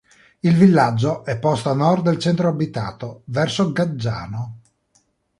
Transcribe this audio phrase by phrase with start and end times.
[0.39, 4.57] Il villaggio è posto a nord del centro abitato, verso Gaggiano.